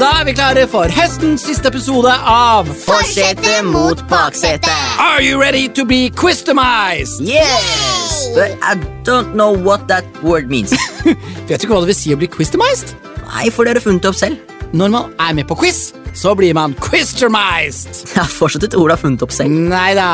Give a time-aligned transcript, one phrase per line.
[0.00, 4.70] Da er vi klare for høstens siste episode av Forsetet mot baksetet.
[4.96, 7.20] Are you ready to be quizdomized?
[7.28, 8.14] Yes!
[8.32, 10.72] But I don't know what that word means.
[11.50, 12.94] Vet du ikke hva det vil si å bli quizdomized?
[13.26, 14.40] Nei, for det har du funnet opp selv.
[14.72, 18.06] Når man er med på quiz, så blir man quizdomized.
[18.16, 19.52] Har fortsatt et ord du har funnet opp selv.
[19.52, 20.08] Nei da.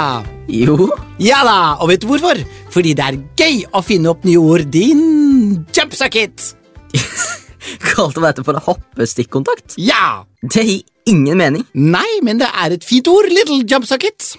[0.51, 0.91] Jo.
[1.23, 2.43] Ja da, og vet du hvorfor?
[2.75, 6.57] Fordi det er gøy å finne opp nye ord, din jumpsuckit.
[7.93, 9.77] Kalte dette for hoppestikkontakt?
[9.81, 10.25] Ja.
[10.43, 11.65] Det gir ingen mening.
[11.75, 14.35] Nei, men det er et fint ord, little jumpsucket.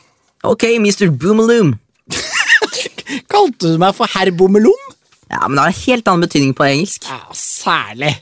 [0.48, 1.10] Ok, Mr.
[1.12, 1.76] Boomaloom.
[3.32, 4.84] Kalte du meg for herr Bommelom?
[5.28, 7.08] Ja, men det har en helt annen betydning på engelsk.
[7.10, 8.14] Ja, særlig.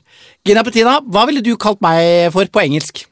[0.46, 3.04] Gina Petina, hva ville du kalt meg for på engelsk?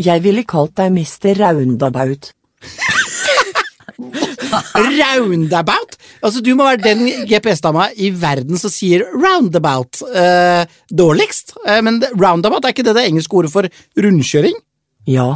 [0.00, 1.32] Jeg ville kalt deg Mr.
[1.40, 2.32] Roundabout.
[4.78, 5.97] Roundabout?
[6.22, 11.56] Altså, Du må være den GPS-dama i verden som sier roundabout eh, dårligst.
[11.66, 14.56] Eh, men roundabout, er ikke det det engelske ordet for rundkjøring?
[15.08, 15.30] Ja.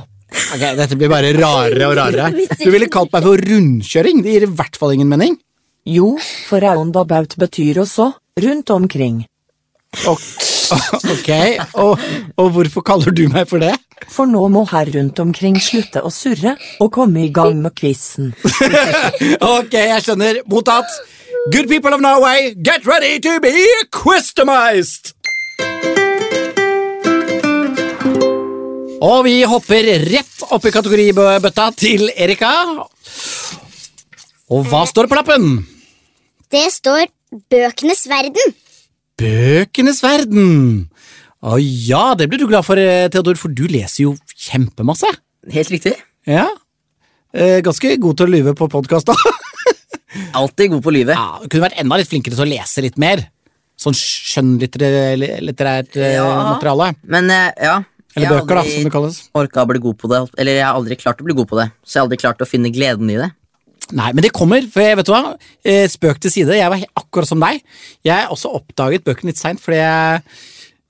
[0.55, 2.31] Ok, Dette blir bare rarere og rarere.
[2.65, 4.23] Du ville kalt meg for rundkjøring.
[4.25, 5.37] Det gir i hvert fall ingen mening.
[5.89, 6.15] Jo,
[6.49, 9.25] for roundabout betyr også rundt omkring.
[10.09, 10.23] Ok,
[11.15, 11.31] ok,
[11.81, 12.03] og,
[12.37, 13.73] og hvorfor kaller du meg for det?
[14.11, 18.33] For nå må her rundt omkring slutte å surre og komme i gang med quizen.
[19.55, 20.43] Ok, jeg skjønner.
[20.51, 20.91] Mottatt.
[21.51, 23.51] Good people of Norway, get ready to be
[23.91, 25.11] quizdomized!
[29.03, 32.53] Og vi hopper rett opp i kategoribøtta til Erika.
[34.53, 35.49] Og hva står det på lappen?
[36.53, 37.09] Det står
[37.51, 38.55] Bøkenes verden.
[39.21, 40.89] Bøkenes verden.
[41.43, 45.09] Å ja, det blir du glad for, eh, Theodor, for du leser jo kjempemasse.
[45.53, 45.97] Helt riktig.
[46.27, 46.47] Ja.
[47.35, 49.15] Eh, Ganske god til å lyve på podkast, da.
[50.39, 53.23] Alltid god på lyve Ja, kunne vært enda litt flinkere til å lese litt mer.
[53.81, 56.27] Sånn skjønnlitterært eh, Ja.
[56.53, 56.93] materiale.
[57.09, 57.79] Men ja.
[58.15, 59.23] Eller bøker, da, som det kalles.
[59.35, 60.21] Orka å bli god på det.
[60.39, 61.71] Eller jeg har aldri klart å bli god på det.
[61.83, 63.31] Så jeg har aldri klart å finne gleden i det.
[63.91, 66.85] Nei, men det kommer, for jeg vet du hva, Eh, spøk til side, jeg var
[66.99, 67.61] akkurat som deg.
[68.07, 70.23] Jeg har også oppdaget bøkene litt seint, fordi jeg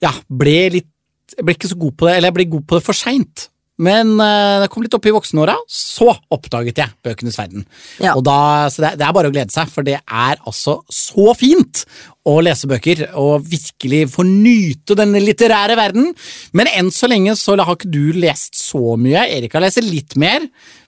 [0.03, 0.88] ja, ble litt
[1.32, 3.47] Jeg ble ikke så god på det, eller jeg ble god på det for seint.
[3.80, 7.64] Men uh, da jeg kom litt opp i voksenåra, så oppdaget jeg Bøkenes verden.
[8.03, 8.12] Ja.
[8.19, 11.32] Og da, så det, det er bare å glede seg, for det er altså så
[11.38, 11.86] fint
[12.28, 16.12] å lese bøker og virkelig få nyte den litterære verden.
[16.53, 19.24] Men enn så lenge så har ikke du lest så mye.
[19.38, 20.44] Erika leser litt mer,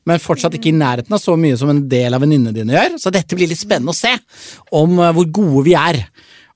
[0.09, 2.97] men fortsatt ikke i nærheten av så mye som en del av venninnene dine gjør.
[3.01, 4.13] Så dette blir litt spennende å se
[4.77, 6.01] om eh, hvor gode vi er.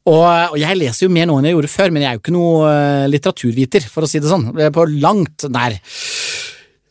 [0.09, 2.23] Og, og jeg leser jo mer nå enn jeg gjorde før, men jeg er jo
[2.23, 4.51] ikke noe eh, litteraturviter, for å si det sånn.
[4.75, 5.77] På langt nær.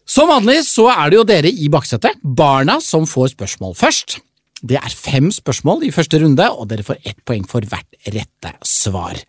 [0.07, 4.19] Som vanlig så er det jo dere i baksetet, barna, som får spørsmål først.
[4.66, 8.53] Det er fem spørsmål i første runde, og dere får ett poeng for hvert rette
[8.66, 9.19] svar.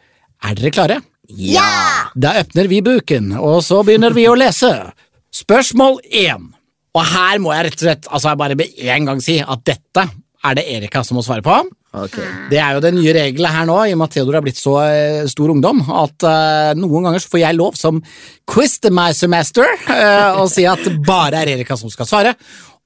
[0.47, 1.01] Er dere klare?
[1.29, 2.09] Ja!
[2.17, 4.71] Da åpner vi buken, og så begynner vi å lese.
[5.35, 6.53] Spørsmål én.
[6.97, 10.07] Og her må jeg rett og slett altså bare med en gang si at dette
[10.49, 11.57] er det Erika som må svare på.
[11.99, 12.27] Okay.
[12.51, 14.61] Det er jo det nye regelet her nå, i og med at Theodor har blitt
[14.61, 18.03] så uh, stor ungdom, at uh, noen ganger så får jeg lov som
[18.49, 22.35] quizmaster uh, å si at det bare er Erika som skal svare,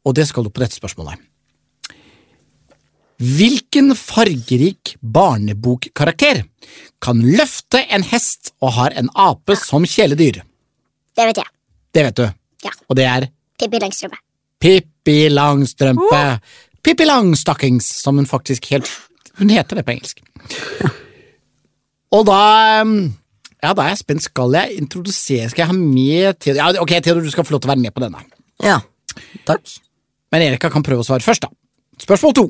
[0.07, 1.19] og det skal du på dette spørsmålet.
[3.23, 6.43] Hvilken fargerik barnebokkarakter
[7.03, 10.41] kan løfte en hest og har en ape som kjæledyr?
[11.13, 11.53] Det vet jeg.
[11.93, 12.27] Det vet du.
[12.65, 12.73] Ja.
[12.89, 13.29] Og det er
[13.61, 14.19] Pippi Langstrømpe.
[14.63, 16.23] Pippi Langstrømpe.
[16.83, 18.91] Pippi Langstockings, som hun faktisk helt
[19.39, 20.21] Hun heter det på engelsk.
[22.13, 22.41] Og da
[23.63, 24.23] Ja, da er jeg spent.
[24.27, 26.59] Skal jeg introdusere Skal jeg ha med Theodor?
[26.61, 28.25] Ja, ok, Theodor, du skal få lov til å være med på denne.
[28.63, 28.81] Ja.
[29.47, 29.63] Takk.
[30.33, 31.53] Men Erika kan prøve å svare først, da.
[32.03, 32.47] Spørsmål to.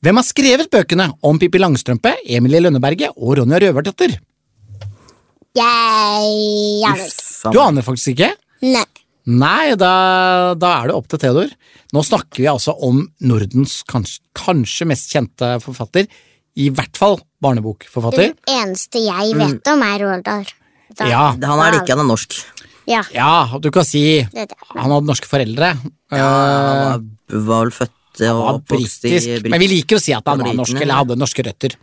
[0.00, 4.14] Hvem har skrevet bøkene om Pippi Langstrømpe, Emilie Lønneberget og Ronja Røverdatter?
[5.56, 5.66] Jeg
[6.86, 7.52] aner ikke.
[7.52, 8.30] Du aner faktisk ikke?
[8.64, 8.86] Nei.
[9.28, 11.50] Nei, da, da er det opp til Theodor.
[11.92, 16.08] Nå snakker vi altså om Nordens kanskje, kanskje mest kjente forfatter.
[16.60, 18.32] I hvert fall barnebokforfatter.
[18.34, 20.48] Det eneste jeg vet om, er Roald Dahl.
[21.06, 21.30] Ja.
[21.36, 22.40] Han er det ikke, han er norsk.
[22.90, 24.00] Ja, Ja, du kan si
[24.34, 25.74] det han hadde norske foreldre.
[26.10, 27.04] Ja, han var,
[27.46, 30.56] var vel født og oppvokst i britisk, men vi liker å si at han var
[30.58, 31.76] norsk, eller hadde norske røtter.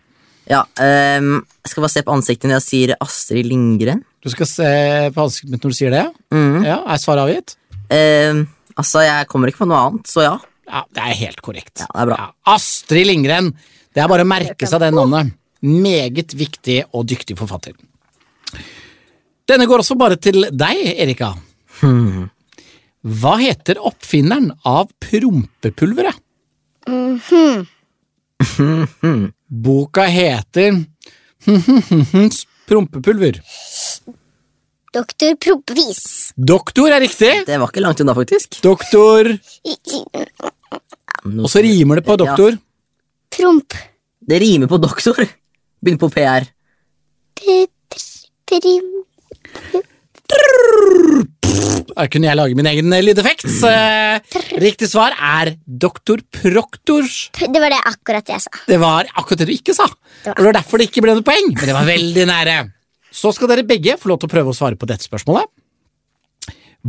[0.47, 1.31] Ja, um,
[1.63, 4.03] jeg skal bare se på ansiktet når jeg sier Astrid Lindgren.
[4.23, 4.69] Du skal se
[5.15, 6.05] på ansiktet mitt når du sier det?
[6.33, 6.61] Mm.
[6.63, 7.57] Ja, Er svaret avgitt?
[7.91, 8.45] Um,
[8.79, 10.37] altså, jeg kommer ikke på noe annet, så ja.
[10.67, 11.83] Ja, Det er helt korrekt.
[11.83, 12.19] Ja, det er bra.
[12.21, 13.51] Ja, Astrid Lindgren.
[13.95, 15.35] Det er bare å merke seg det navnet.
[15.67, 17.73] Meget viktig og dyktig forfatter.
[19.47, 21.31] Denne går også bare til deg, Erika.
[21.79, 22.27] Hmm.
[23.07, 26.19] Hva heter oppfinneren av prompepulveret?
[29.47, 30.83] Boka heter
[32.67, 33.39] Prompepulver.
[34.93, 36.33] Doktor Prompefis.
[36.35, 37.31] Doktor er riktig.
[37.47, 38.59] Det var ikke langt unna, faktisk.
[38.65, 39.29] Doktor
[41.27, 42.57] Og så rimer det på doktor.
[43.37, 43.73] Promp.
[44.27, 45.23] Det rimer på doktor.
[45.83, 46.49] Begynner på pr-
[48.47, 48.96] Prim.
[51.97, 53.45] Her kunne jeg lage min egen lydeffekt.
[53.65, 54.19] Eh,
[54.61, 57.29] Riktig svar er doktor Proktors.
[57.37, 58.51] Det var det akkurat jeg sa.
[58.67, 59.87] Det var akkurat det du ikke sa.
[59.87, 62.57] Og det var derfor det ikke ble noe poeng, men det var veldig nære.
[63.17, 65.47] Så skal dere begge få lov til å prøve å svare på dette spørsmålet.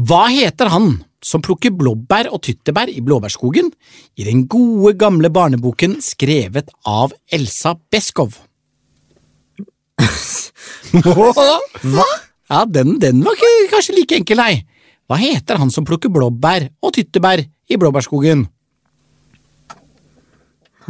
[0.09, 3.71] Hva heter han som plukker blåbær og tyttebær i blåbærskogen
[4.21, 8.29] i den gode, gamle barneboken skrevet av Elsa Beskow?
[10.93, 12.07] Hva?
[12.49, 14.63] Ja, den, den var ikke kanskje like enkel, nei.
[15.09, 18.47] Hva heter han som plukker blåbær og tyttebær i blåbærskogen?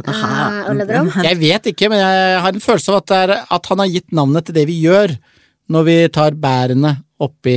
[0.07, 1.11] Ah, Ole Brumm.
[1.27, 3.91] Jeg vet ikke, men jeg har en følelse av at, det er, at han har
[3.91, 5.15] gitt navnet til det vi gjør
[5.75, 7.57] når vi tar bærene oppi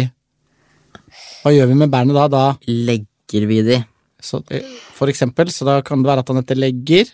[1.43, 2.25] Hva gjør vi med bærene da?
[2.31, 3.77] da Legger vi de
[4.21, 7.07] så, eh, for eksempel, så da kan det være at han heter Legger.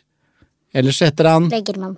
[0.75, 1.93] Eller så heter han Legger man.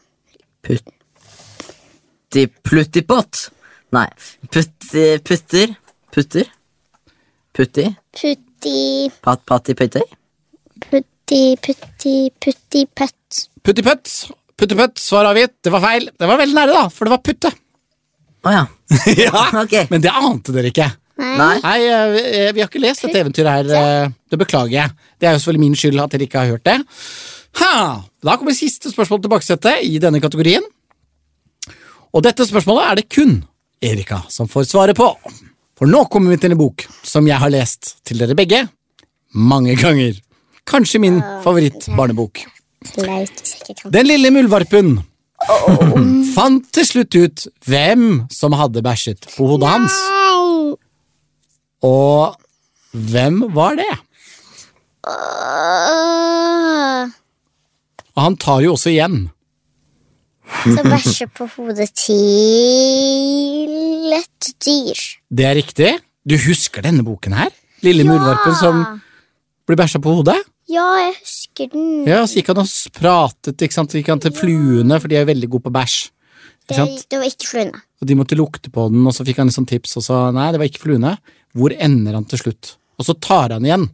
[0.62, 3.50] putti pluttipott?
[3.96, 4.08] Nei.
[4.54, 5.74] Putti putter?
[6.14, 6.46] Putter?
[7.56, 7.86] Putti?
[8.14, 8.78] Putti,
[9.24, 10.02] Pat patti putti?
[10.80, 13.40] putti, putti, putti, pøtt.
[13.64, 15.56] Putti putt svar avgitt.
[15.64, 16.10] Det var feil.
[16.20, 17.52] Det var veldig nære, da, for det var putte.
[18.46, 18.64] Å ja.
[19.26, 19.88] ja, Okay.
[19.92, 20.88] Men det ante dere ikke.
[21.20, 21.58] Nei.
[21.60, 23.72] Nei, eh, vi eh, vi har ikke lest dette eventyret her.
[23.76, 24.94] eh, Det beklager jeg.
[25.20, 26.78] Det er jo selvfølgelig min skyld at dere ikke har hørt det.
[27.60, 27.74] Ha!
[28.24, 30.64] Da kommer siste spørsmål til baksetet i denne kategorien.
[32.16, 33.36] Og dette spørsmålet er det kun
[33.82, 35.08] Erika som får svare på.
[35.80, 38.66] For nå kommer vi til en bok som jeg har lest til dere begge
[39.34, 40.18] mange ganger.
[40.70, 42.44] Kanskje min favoritt-barnebok.
[42.98, 43.92] Ikke kan.
[43.94, 45.00] Den lille muldvarpen
[46.36, 49.96] fant til slutt ut hvem som hadde bæsjet på hodet hans.
[51.86, 52.36] Og
[52.92, 53.90] hvem var det?
[58.16, 59.30] Og han tar jo også igjen.
[60.50, 62.18] Så bæsje på hodet til
[64.18, 65.00] et dyr.
[65.32, 65.92] Det er riktig.
[66.28, 67.52] Du husker denne boken her?
[67.86, 68.82] Lille murvarpen som
[69.70, 70.38] blir bæsja på hodet?
[70.70, 72.04] Ja, jeg husker den.
[72.10, 73.92] Ja, så gikk han og pratet ikke sant?
[73.94, 76.00] Så gikk han til fluene, for de er veldig gode på bæsj.
[76.10, 77.06] Ikke Det, sant?
[77.10, 77.80] det var ikke fluene.
[78.02, 80.20] Og de måtte lukte på den, og så fikk han en sånn tips, og så
[80.36, 81.16] nei, det var ikke fluene.
[81.58, 82.76] Hvor ender han til slutt?
[83.00, 83.88] Og så tar han igjen.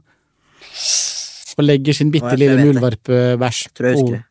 [1.56, 4.18] Og legger sin bitte lille muldvarpebæsj på hodet.
[4.18, 4.24] det.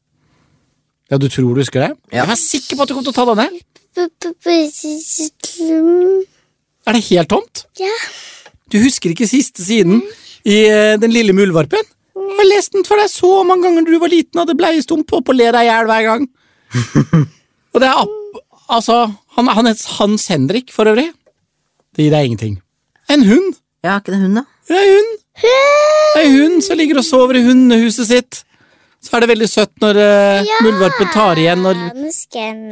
[1.10, 1.90] Ja, du tror du husker det?
[2.12, 2.22] Ja.
[2.22, 4.08] Jeg var sikker på at du kom til å ta bu-
[4.44, 6.24] bu-
[6.86, 7.64] Er det helt tomt?
[7.80, 7.92] Ja.
[8.72, 10.00] Du husker ikke siste siden
[10.44, 11.84] i eh, Den lille muldvarpen?
[12.14, 14.56] Jeg har lest den for deg så mange ganger da du var liten og hadde
[14.58, 16.24] bleiestump opp og ler deg i hjel hver gang.
[17.74, 18.40] og det er opp,
[18.74, 18.96] altså
[19.36, 21.10] han, han heter Hans Henrik for øvrig.
[21.94, 22.56] Det gir deg ingenting.
[23.12, 23.54] En hund.
[23.84, 24.44] Ja, ikke det hund, da?
[24.68, 25.20] Det er en hund.
[25.44, 28.42] Det er en hund som ligger og sover i hundehuset sitt.
[29.04, 31.80] Så er det veldig søtt når uh, muldvarpen tar igjen og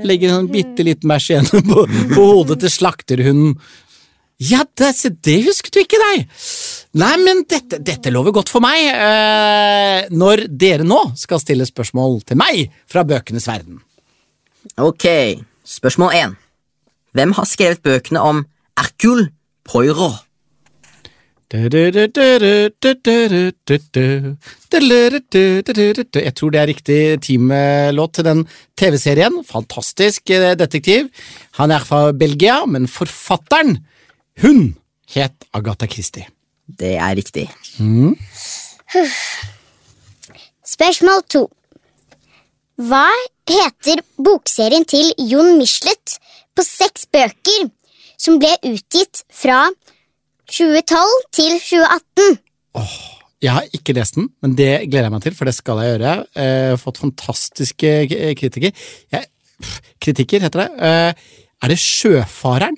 [0.08, 1.84] legger en sånn bitte liten bæsj igjen på,
[2.14, 3.56] på hodet til slakterhunden.
[4.42, 4.90] Ja, det,
[5.22, 6.24] det husket du ikke, nei!
[6.98, 12.22] Nei, men dette, dette lover godt for meg, uh, når dere nå skal stille spørsmål
[12.26, 13.78] til meg fra bøkenes verden.
[14.80, 15.06] Ok,
[15.68, 16.34] spørsmål 1.
[17.12, 18.44] Hvem har skrevet bøkene om
[18.80, 19.28] Hercule
[19.68, 20.24] Poirot?
[21.52, 21.68] Jeg
[26.32, 28.40] tror det er riktig teamlåt til den
[28.80, 29.44] TV-serien.
[29.44, 31.10] Fantastisk eh, detektiv.
[31.60, 33.84] Han er fra Belgia, men forfatteren,
[34.40, 34.76] hun
[35.12, 36.24] het Agatha Christie.
[36.64, 37.50] Det er riktig.
[40.72, 41.50] Spørsmål to.
[42.80, 43.08] Hva
[43.50, 46.16] heter bokserien til Jon Michelet
[46.56, 47.68] på seks bøker
[48.16, 49.66] som ble utgitt fra
[50.52, 52.38] 2012 til 2018?
[53.42, 55.96] Jeg har ikke lest den, men det gleder jeg meg til, for det skal jeg
[55.96, 56.12] gjøre.
[56.38, 58.84] Jeg har fått fantastiske kritiker kritikker.
[59.16, 59.26] Jeg,
[59.62, 60.68] pff, kritikker, heter det.
[60.78, 62.76] Eh, Er det Sjøfareren?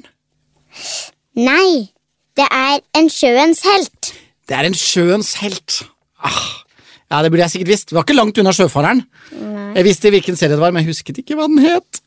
[1.40, 1.90] Nei,
[2.36, 4.10] det er En sjøens helt.
[4.48, 5.78] Det er en sjøens helt.
[6.20, 6.40] Ah,
[7.10, 7.88] ja, det burde jeg sikkert visst.
[7.88, 9.04] Det var ikke langt unna Sjøfareren.
[9.74, 12.00] Jeg visste hvilken serie det var, men jeg husket ikke hva den het.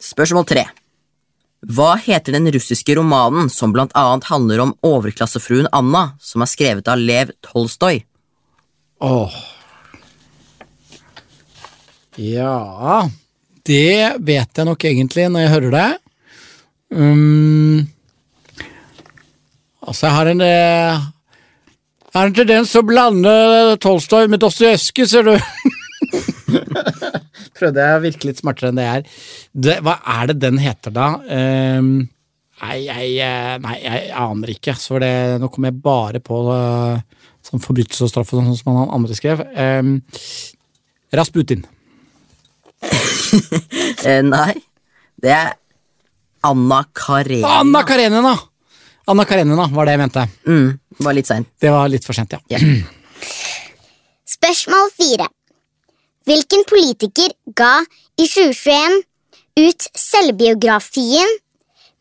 [0.00, 0.64] Spørsmål 3.
[1.60, 6.88] Hva heter den russiske romanen som blant annet handler om overklassefruen Anna, som er skrevet
[6.88, 8.00] av Lev Tolstoy?
[9.00, 9.34] Åh.
[12.20, 13.08] Ja
[13.64, 15.88] Det vet jeg nok egentlig når jeg hører det.
[16.90, 17.86] Um,
[19.84, 20.96] altså, jeg har en Er
[22.10, 23.34] Jeg har en tendens til å blande
[23.84, 25.36] Tolstoy med Dostojevskij, ser du.
[27.58, 29.20] Prøvde jeg å virke litt smartere enn det jeg er.
[29.66, 31.12] Det, hva er det den heter, da?
[31.26, 32.08] Um,
[32.60, 34.74] Nei, jeg, eh, nei, jeg aner ikke.
[34.76, 37.00] Så det, nå kommer jeg bare på uh,
[37.46, 39.42] sånn forbrytelse og straff og sånn som han andre skrev.
[39.56, 39.98] Um,
[41.16, 41.66] Rasputin.
[44.00, 44.54] Eh, nei,
[45.22, 45.50] det er
[46.48, 47.60] Anna Karenina.
[47.60, 48.32] Anna Karenina!
[49.12, 50.24] Anna Karenina var det jeg mente.
[50.48, 50.70] Mm,
[51.04, 51.46] var litt seint.
[51.60, 52.40] Det var litt for sent, ja.
[52.50, 52.58] Ja.
[54.34, 55.28] Spørsmål fire.
[56.30, 57.80] Hvilken politiker ga
[58.20, 59.00] i 2021
[59.58, 61.32] ut selvbiografien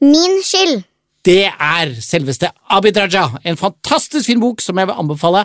[0.05, 0.83] Min skyld?
[1.25, 3.25] Det er selveste Abid Raja.
[3.43, 5.41] En fantastisk fin bok som jeg vil anbefale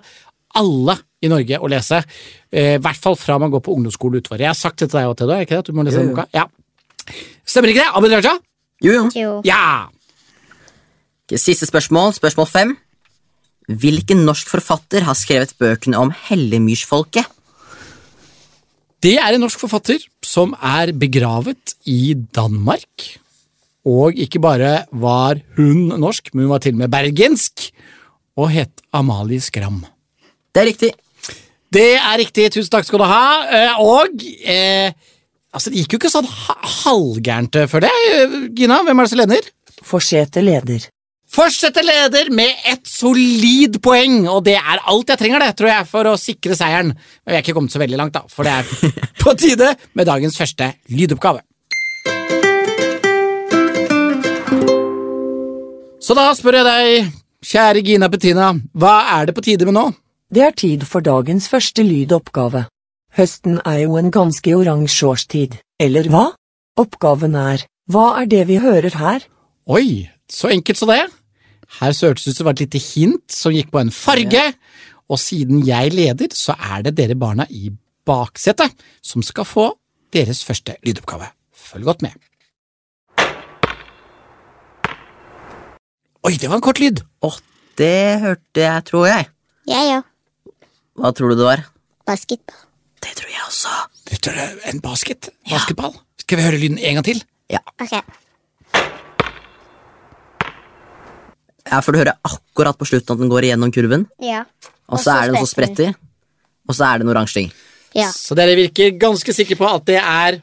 [0.61, 1.99] alle i Norge å lese.
[2.53, 4.45] Eh, I hvert fall fra man går på ungdomsskole utover.
[4.45, 5.67] Jeg har sagt det til deg òg, er Ikke det?
[5.67, 6.15] Du må lese Jo, den jo.
[6.15, 6.29] boka?
[6.37, 6.45] Ja.
[7.43, 7.91] Stemmer ikke det?
[7.99, 8.37] Abid Raja?
[8.85, 9.05] Jo, jo.
[9.19, 9.33] Jo.
[9.49, 9.65] Ja!
[11.35, 12.77] Siste spørsmål, spørsmål fem.
[13.67, 17.34] Hvilken norsk forfatter har skrevet bøkene om Hellemyrsfolket?
[19.05, 23.05] Det er en norsk forfatter som er begravet i Danmark.
[23.85, 27.67] Og ikke bare var hun norsk, men hun var til og med bergensk,
[28.41, 29.83] og het Amalie Skram.
[30.55, 30.91] Det er riktig.
[31.75, 33.27] Det er riktig, tusen takk skal du ha.
[33.45, 34.89] Eh, Og eh,
[35.53, 37.93] altså, det gikk jo ikke sånn halvgærent, før det.
[38.15, 39.53] Eh, Gina, hvem er det som leder?
[39.85, 40.89] Forsete leder.
[41.35, 45.87] Fortsetter leder med et solid poeng, og det er alt jeg trenger, det, tror jeg,
[45.91, 46.93] for å sikre seieren.
[46.95, 50.07] Men vi er ikke kommet så veldig langt, da, for det er på tide med
[50.07, 51.43] dagens første lydoppgave.
[56.05, 57.11] Så da spør jeg deg,
[57.51, 59.85] kjære Gina Bettina, hva er det på tide med nå?
[60.31, 62.69] Det er tid for dagens første lydoppgave.
[63.19, 66.29] Høsten er jo en ganske oransje årstid, eller hva?
[66.79, 69.27] Oppgaven er, hva er det vi hører her?
[69.67, 71.03] Oi, så enkelt som det.
[71.81, 73.91] Her så hørtes det ut som det var et lite hint som gikk på en
[73.95, 74.45] farge,
[75.11, 77.71] og siden jeg leder, så er det dere barna i
[78.07, 78.73] baksetet
[79.05, 79.67] som skal få
[80.15, 81.29] deres første lydoppgave.
[81.55, 82.15] Følg godt med.
[86.25, 87.03] Oi, det var en kort lyd.
[87.27, 87.37] Åh,
[87.79, 89.29] det hørte jeg, tror jeg.
[89.69, 90.07] Jeg òg.
[91.01, 91.65] Hva tror du det var?
[92.09, 92.61] Basketball.
[93.05, 93.73] Det tror jeg også.
[94.09, 95.29] Dette er en basket.
[95.51, 95.93] Basketball.
[96.23, 97.21] Skal vi høre lyden en gang til?
[97.53, 97.99] Ja, Ok.
[101.71, 104.45] Ja for du hører akkurat på slutten at den går igjennom kurven, Ja.
[104.89, 105.95] og så er det noe som spretter,
[106.69, 107.53] og så er det en oransje ting.
[107.95, 108.09] Ja.
[108.11, 110.41] Så dere virker ganske sikre på at det er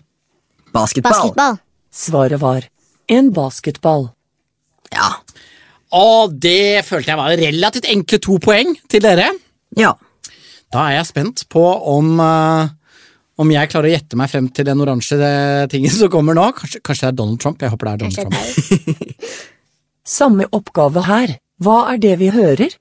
[0.71, 1.11] Basketball.
[1.11, 1.57] Basketball.
[1.91, 2.63] Svaret var
[3.11, 4.05] en basketball.
[4.93, 5.09] Ja.
[5.91, 9.27] Og det følte jeg var relativt enkle to poeng til dere.
[9.75, 9.91] Ja.
[10.71, 12.71] Da er jeg spent på om, uh,
[13.35, 16.45] om jeg klarer å gjette meg frem til den oransje eh, tingen som kommer nå.
[16.55, 17.59] Kanskje, kanskje det er Donald Trump?
[17.59, 19.35] Jeg håper det er Donald Kanskje Trump.
[20.11, 21.37] Samme oppgave her.
[21.63, 22.73] Hva er det vi hører?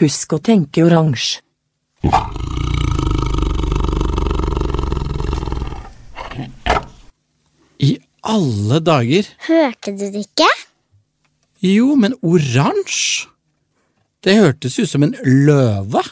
[0.00, 1.42] Husk å tenke oransje.
[7.78, 7.90] I
[8.24, 9.28] alle dager!
[9.50, 10.48] Hørte du det ikke?
[11.66, 13.28] Jo, men oransje?
[14.24, 16.02] Det hørtes ut som en løve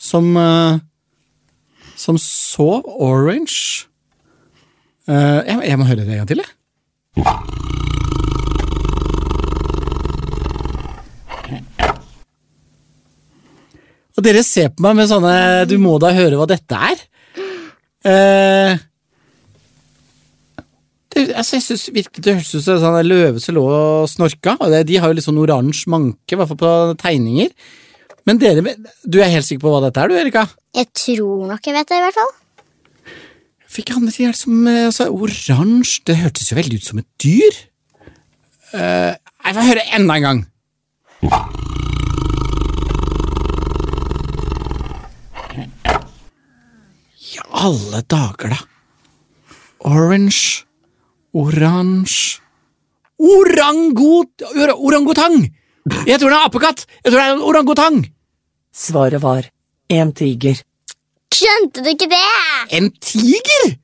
[0.00, 0.80] som uh,
[1.94, 3.86] Som sov orange.
[5.06, 7.83] Uh, jeg, jeg må høre det en gang til, jeg.
[14.14, 15.36] Og dere ser på meg med sånne
[15.70, 17.00] Du må da høre hva dette er.
[18.04, 18.82] Eh,
[21.14, 24.10] det, altså, jeg synes virkelig det hørtes ut som en sånn løve som lå og
[24.10, 24.56] snorka.
[24.58, 27.52] Og det, de har jo litt sånn oransje manke, i hvert fall på tegninger.
[28.24, 30.46] Men dere, du er helt sikker på hva dette er, du, Erika?
[30.74, 32.32] Jeg tror nok jeg vet det, i hvert fall.
[33.74, 37.62] Fikk andre ting som eh, altså, oransje Det hørtes jo veldig ut som et dyr.
[38.74, 40.44] Eh, jeg får høre enda en gang.
[47.34, 48.60] I alle dager, da.
[49.90, 50.64] Orange,
[51.34, 52.40] oransje
[53.24, 54.42] Orangot...
[54.56, 55.36] or- Orangutang!
[56.08, 56.84] Jeg tror det er apekatt!
[57.04, 57.98] Jeg tror det er en orangutang!
[58.74, 59.46] Svaret var
[59.94, 60.58] en tiger.
[61.34, 62.22] Skjønte du ikke det?
[62.74, 63.76] En tiger?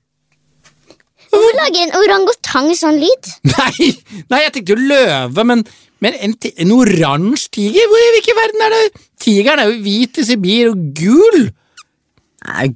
[1.30, 3.30] Hvorfor lager en orangutang sånn lyd?
[3.54, 3.92] Nei,
[4.33, 5.62] nei, jeg tenkte jo løve, men,
[6.02, 7.87] men en, en oransje tiger?
[7.92, 8.83] Hvor i hvilken verden er det?
[9.23, 11.50] Tigeren er jo hvit i Sibir og gul!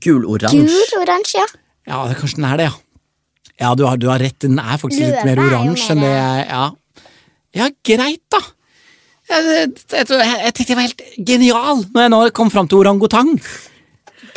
[0.04, 0.64] Gul-oransje.
[0.64, 1.46] Gul-oransje, ja.
[1.84, 2.80] Ja, det, kanskje den er det, ja.
[3.60, 6.10] Ja, du har, du har rett, den er faktisk litt mer er oransje enn det
[6.10, 6.64] jeg Ja,
[7.54, 8.40] ja greit, da.
[9.30, 12.82] Jeg, jeg, jeg, jeg tenkte jeg var helt genial når jeg nå kom fram til
[12.82, 13.30] orangutang.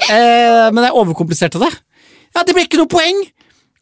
[0.06, 1.72] Eh, men jeg overkompliserte det.
[2.36, 3.24] Ja, Det ble ikke noe poeng!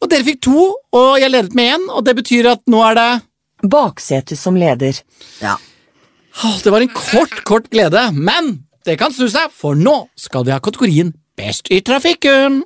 [0.00, 0.62] Og dere fikk to,
[0.96, 3.10] og jeg ledet med én, og det betyr at nå er det
[3.66, 4.98] Baksete som leder.
[5.40, 5.54] Ja.
[6.36, 10.52] Det var en kort, kort glede, men det kan snu seg, for nå skal vi
[10.52, 12.62] ha kategorien Best i trafikken.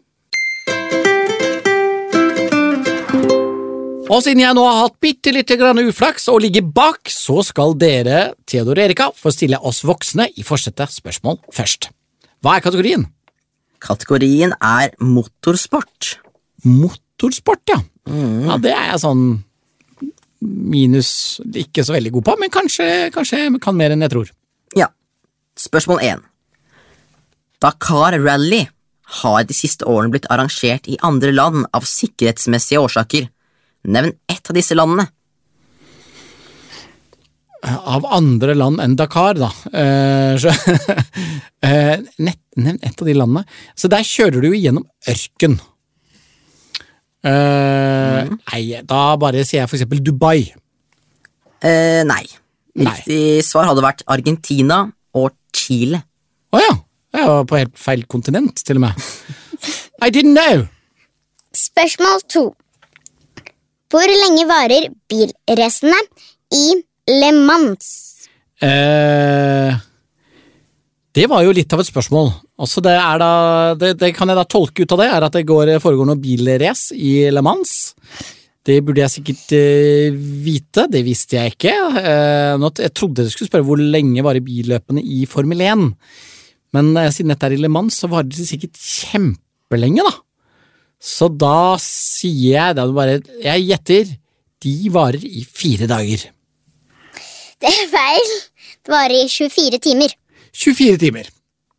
[4.10, 7.76] Og siden jeg nå har hatt bitte lite grann uflaks og ligger bak, så skal
[7.78, 11.90] dere, Theodor og Erika, få stille oss voksne i forsetet spørsmål først.
[12.42, 13.04] Hva er kategorien?
[13.82, 16.16] Kategorien er motorsport.
[16.66, 17.78] Motorsport, ja.
[18.10, 19.28] Ja, Det er jeg sånn
[20.40, 24.30] minus ikke så veldig god på, men kanskje, kanskje kan mer enn jeg tror.
[24.78, 24.88] Ja.
[25.58, 26.26] Spørsmål 1.
[27.60, 28.64] Dakar Rally
[29.20, 33.26] har de siste årene blitt arrangert i andre land av sikkerhetsmessige årsaker.
[33.90, 35.08] Nevn ett av disse landene.
[37.60, 39.50] Av andre land enn Dakar, da.
[39.76, 40.40] Eh,
[41.68, 43.44] eh, Nevn ett av de landene.
[43.74, 45.58] Så der kjører du jo gjennom ørken.
[47.20, 50.38] Eh, Nei, da bare sier jeg for eksempel Dubai.
[51.60, 52.22] Eh, nei.
[52.80, 52.94] Nei.
[52.94, 54.86] Riktig svar hadde vært Argentina
[55.18, 56.00] og Chile.
[56.54, 56.76] Å ja.
[57.10, 59.06] Jeg var på helt feil kontinent, til og med.
[60.00, 60.66] I didn't know.
[61.56, 62.44] Spørsmål to.
[63.90, 65.98] Hvor lenge varer bilracene
[66.54, 66.66] i
[67.10, 67.88] Le Mans?
[68.62, 69.74] Eh,
[71.10, 72.30] det var jo litt av et spørsmål.
[72.60, 73.30] Altså det, er da,
[73.80, 76.20] det, det kan jeg da tolke ut av det, er at det går, foregår noe
[76.22, 77.74] bilrace i Le Mans.
[78.62, 80.14] Det burde jeg sikkert eh,
[80.44, 81.72] vite, det visste jeg ikke.
[81.98, 85.88] Eh, jeg trodde dere skulle spørre hvor lenge varer billøpene i Formel 1.
[86.76, 90.12] Men eh, siden dette er i Le Mans, så varer det sikkert kjempelenge, da.
[91.00, 94.10] Så da sier jeg da bare Jeg gjetter.
[94.60, 96.26] De varer i fire dager.
[97.60, 98.34] Det er feil.
[98.84, 100.12] Det varer i 24 timer.
[100.52, 101.30] 24 timer.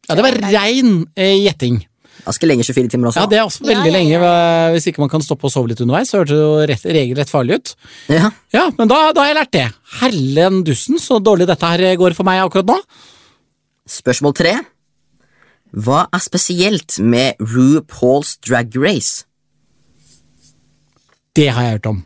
[0.09, 1.77] Ja, det var rein eh, gjetting.
[2.25, 3.21] Ganske lenge, 24 timer også.
[3.23, 4.17] Ja, det er også veldig Ja, ja, ja.
[4.21, 4.73] lenge.
[4.75, 7.31] Hvis ikke man kan stoppe og sove litt underveis, så hørtes det jo rett, regelrett
[7.33, 7.71] farlig ut.
[8.13, 8.29] Ja.
[8.53, 9.63] Ja, men da, da har jeg lært det.
[10.01, 12.77] Herlen dussen, så dårlig dette her går for meg akkurat nå.
[13.89, 14.53] Spørsmål tre.
[15.71, 19.25] Hva er spesielt med RuPaul's Drag Race?
[21.35, 22.01] Det har jeg hørt om.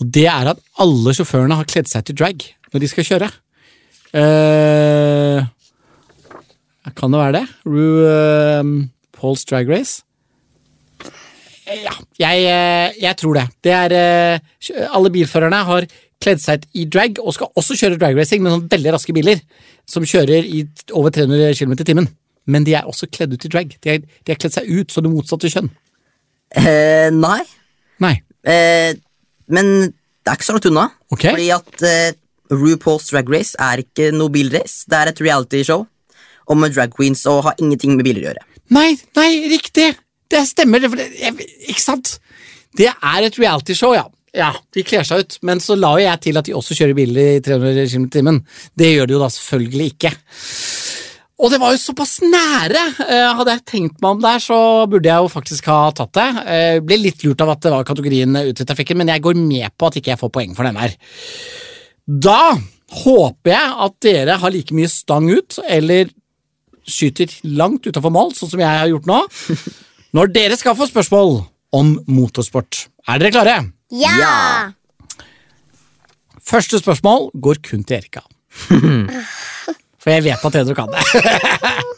[0.00, 3.28] Og det er at alle sjåførene har kledd seg til drag når de skal kjøre.
[4.16, 5.46] Uh,
[6.96, 7.46] kan det være det?
[7.66, 10.02] RuPaul's uh, Paul's Drag Race?
[11.66, 13.46] Ja, jeg, eh, jeg tror det.
[13.64, 15.86] Det er eh, Alle bilførerne har
[16.22, 19.42] kledd seg i drag og skal også kjøre dragracing med sånne veldig raske biler
[19.88, 20.62] som kjører i
[20.96, 22.08] over 300 km i timen.
[22.46, 23.74] Men de er også kledd ut i drag.
[23.82, 25.68] De, de har kledd seg ut som det motsatte kjønn.
[26.56, 27.40] Eh, nei,
[28.02, 28.14] Nei.
[28.46, 28.94] eh,
[29.50, 30.86] men det er ikke så langt unna.
[31.12, 31.34] Okay.
[31.34, 32.14] Fordi at eh,
[32.54, 34.86] RuPaul's Drag Race er ikke noe bilrace.
[34.86, 35.84] Det er et realityshow
[36.46, 38.44] om drag queens og har ingenting med biler å gjøre.
[38.74, 39.92] Nei, nei, riktig!
[40.30, 41.06] Det stemmer, det,
[41.70, 42.16] ikke sant?
[42.78, 44.06] Det er et realityshow, ja.
[44.36, 46.96] Ja, De kler seg ut, men så la jo jeg til at de også kjører
[46.98, 48.40] biler i 300 km i timen.
[48.76, 50.12] Det gjør de jo da selvfølgelig ikke.
[51.36, 52.82] Og det var jo såpass nære!
[53.04, 56.26] Eh, hadde jeg tenkt meg om der, så burde jeg jo faktisk ha tatt det.
[56.48, 59.36] Jeg ble litt lurt av at det var kategorien ut i trafikken, men jeg går
[59.40, 60.96] med på at ikke jeg får poeng for den her.
[62.06, 62.40] Da
[63.04, 66.08] håper jeg at dere har like mye stang ut, eller
[66.88, 69.22] skyter langt utafor mål, sånn som jeg har gjort nå,
[70.16, 71.40] når dere skal få spørsmål
[71.76, 72.86] om motorsport.
[73.12, 73.58] Er dere klare?
[73.92, 74.14] Ja!
[74.18, 74.72] Ja.
[76.46, 78.20] Første spørsmål går kun til Erika.
[80.02, 81.02] For jeg vet at dere kan det.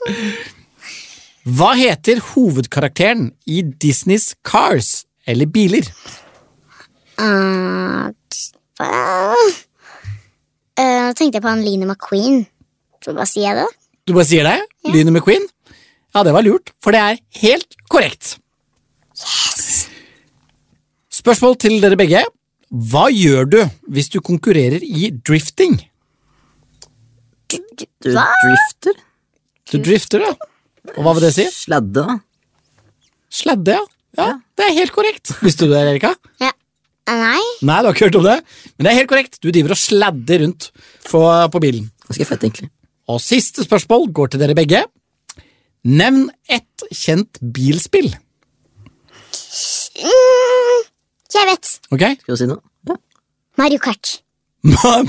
[1.59, 5.87] Hva heter hovedkarakteren i Disneys Cars, eller biler?
[7.18, 8.09] Uh,
[8.81, 9.51] uh,
[11.16, 12.44] tenkte jeg på han Line McQueen.
[13.05, 13.68] Så bare sier jeg det.
[14.09, 14.59] Du bare sier det?
[14.92, 15.44] Line McQueen?
[16.16, 18.37] Ja, det var lurt, for det er helt korrekt.
[21.29, 22.21] Spørsmål til dere begge.
[22.88, 23.59] Hva gjør du
[23.93, 25.75] hvis du konkurrerer i drifting?
[27.53, 27.59] Du
[28.07, 28.97] drifter?
[29.69, 30.33] Du drifter, ja.
[30.95, 31.45] Og hva vil det si?
[31.53, 32.07] Sladde?
[33.29, 33.85] Sladde, ja.
[34.17, 34.31] ja.
[34.57, 35.35] Det er helt korrekt.
[35.45, 36.14] Visste du det, Erika?
[36.47, 36.55] Ja.
[37.05, 37.45] Uh, Nei.
[37.61, 38.41] Nei, du har ikke hørt om det,
[38.73, 39.41] men det er helt korrekt.
[39.45, 40.73] Du driver og sladder rundt
[41.12, 41.93] på, på bilen.
[42.09, 42.73] Ganske fett, egentlig.
[43.12, 44.87] Og siste spørsmål går til dere begge.
[45.85, 48.14] Nevn ett kjent bilspill.
[50.01, 50.88] Mm,
[51.37, 51.75] jeg vet.
[51.93, 52.17] Okay.
[52.23, 52.62] Skal du si noe?
[52.88, 52.97] Ja.
[53.61, 54.14] Mario Kart.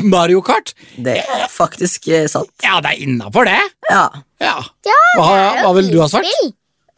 [0.03, 0.73] Mario Kart?
[0.97, 2.51] Det er faktisk eh, sant.
[2.63, 3.57] Ja, det er innafor det.
[3.89, 4.03] Ja.
[4.43, 4.57] Ja.
[4.87, 6.27] Ja, Hva, det er hva ville du ha svart?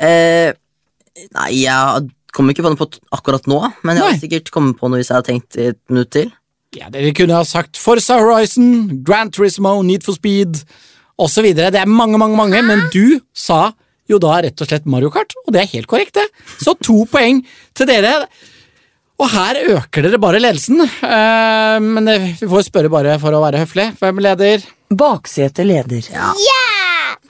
[0.01, 0.51] Eh,
[1.37, 4.79] nei, jeg kommer ikke på noe på akkurat nå, men jeg har hadde sikkert kommet
[4.79, 6.31] på noe hvis jeg hadde tenkt et minutt til.
[6.77, 10.61] Ja, Dere kunne ha sagt Forza Horizon, Grand Turismo, Need for Speed
[11.19, 11.49] osv.
[11.57, 13.73] Det er mange, mange, mange, men du sa
[14.11, 16.27] jo da rett og slett Mario Kart, og det er helt korrekt, det.
[16.63, 17.43] Så to poeng
[17.77, 18.25] til dere.
[19.21, 23.41] Og her øker dere bare ledelsen, Uh, men det, vi får spørre bare for å
[23.43, 23.91] være høflig.
[23.99, 24.63] Hvem leder?
[24.89, 26.07] Baksete leder.
[26.11, 26.31] Ja!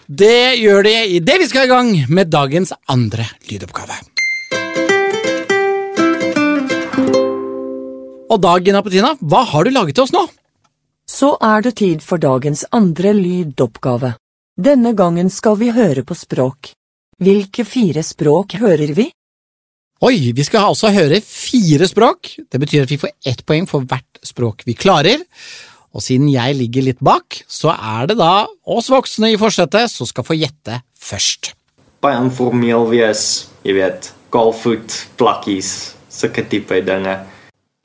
[0.07, 3.95] Det gjør de idet vi skal i gang med dagens andre lydoppgave.
[8.31, 10.25] Og da, Gina Petina, hva har du laget til oss nå?
[11.07, 14.13] Så er det tid for dagens andre lydoppgave.
[14.55, 16.71] Denne gangen skal vi høre på språk.
[17.21, 19.09] Hvilke fire språk hører vi?
[20.01, 22.31] Oi, vi skal altså høre fire språk.
[22.49, 25.21] Det betyr at vi får ett poeng for hvert språk vi klarer.
[25.93, 30.09] Og siden jeg ligger litt bak, så er det da oss voksne i forsetet som
[30.09, 31.51] skal få gjette først.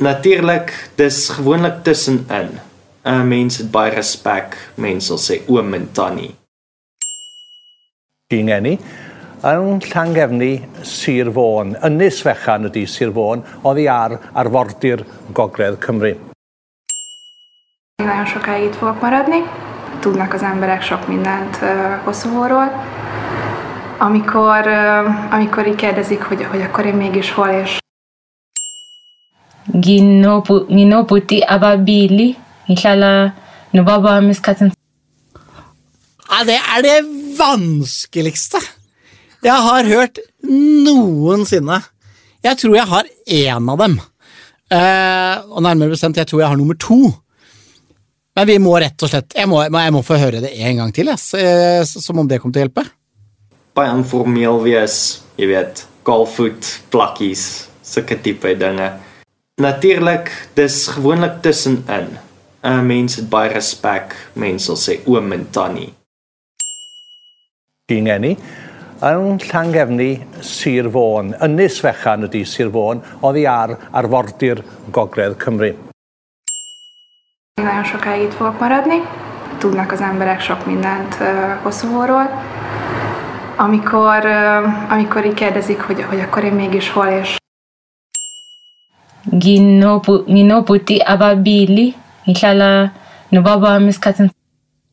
[0.00, 2.56] Natuurlijk, dis gewoonlik tussenin.
[3.04, 6.32] 'n Mens het baie respek, mense sal sê oom en tannie.
[8.32, 8.78] Gingeni,
[9.42, 11.76] yn Llangefni, Sir Fôn.
[11.84, 16.14] Ynys fechan ydy Sir Fôn, oddi ar arfordir Gogledd Cymru.
[18.02, 19.42] Nagyon sokáig itt fogok maradni.
[20.00, 21.58] Tudnak az emberek sok mindent
[22.04, 22.84] Koszovóról.
[23.98, 24.66] Amikor,
[25.30, 27.78] amikor így kérdezik, hogy, hogy akkor én mégis hol, és
[30.68, 33.34] nginobhuti ababili ngihlala
[33.70, 34.70] nobaba wami esikhathini
[36.28, 37.04] Är det, er det
[37.36, 38.58] vanskeligste
[39.46, 41.78] jeg har hørt noensinne.
[42.44, 43.96] Jeg tror jeg har én av dem.
[44.66, 47.12] Eh, og nærmere bestemt, jeg tror jeg har nummer to.
[48.36, 50.90] Men vi må rett og slett Jeg må, jeg må få høre det en gang
[50.92, 52.84] til, jeg, eh, som om det kommer til å hjelpe.
[54.66, 54.98] Wees,
[55.38, 58.90] jy weet, golfvoet, plakkies, sulke tipe dinge.
[59.62, 62.18] Natuurlik, dis gewoonlik tussenin.
[62.66, 65.92] 'n Mens het baie respek, mense sal sê oom en tannie.
[67.88, 68.36] Gingeni,
[69.02, 71.34] yn Llangefni, Sir Fôn.
[71.40, 75.72] Ynys fechan ydy Sir Fôn, oddi ar arfordir Gogledd Cymru.
[77.62, 79.02] Nagyon sokáig itt fogok maradni.
[79.58, 81.16] Tudnak az emberek sok mindent
[81.62, 82.30] Koszovóról.
[83.56, 84.26] Amikor,
[84.88, 87.36] amikor így kérdezik, hogy, hogy akkor én mégis hol, és
[90.26, 92.92] nginobhuti ababili ngihlala
[93.28, 94.30] nobaba wami esikhathini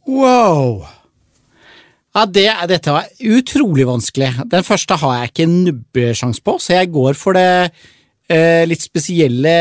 [0.06, 0.82] wow
[2.14, 4.30] Ja, det, dette var utrolig vanskelig.
[4.46, 7.72] Den første har jeg ikke nubbesjans på, så jeg går for det
[8.30, 9.54] eh, litt spesielle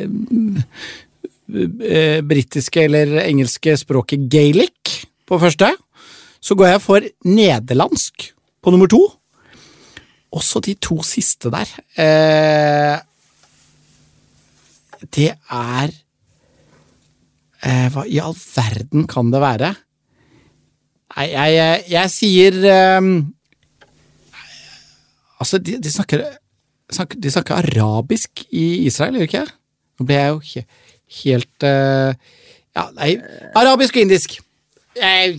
[0.00, 0.08] eh,
[2.24, 5.68] britiske eller engelske språket gaelic på første.
[6.40, 8.30] Så går jeg for nederlandsk
[8.64, 9.02] på nummer to.
[10.32, 11.68] Også de to siste der.
[12.00, 12.96] Eh,
[15.12, 15.92] det er
[17.60, 19.76] eh, Hva i all verden kan det være?
[21.16, 22.56] Nei, jeg, jeg, jeg sier
[23.00, 23.12] um,
[25.40, 26.22] Altså, de, de, snakker,
[26.92, 29.46] snakker, de snakker arabisk i Israel, gjør de ikke?
[29.96, 30.64] Nå ble jeg jo he,
[31.22, 32.12] helt uh,
[32.76, 33.14] Ja, nei
[33.56, 34.38] Arabisk og indisk.
[34.96, 35.34] Jeg,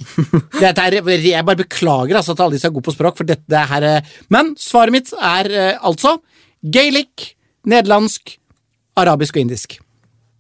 [0.53, 3.49] dette er, jeg bare beklager altså, at alle disse er gode på språk, for dette
[3.49, 6.17] det her eh, Men svaret mitt er uh, altså
[6.61, 7.31] gaelic,
[7.69, 8.35] nederlandsk,
[8.97, 9.79] arabisk og indisk.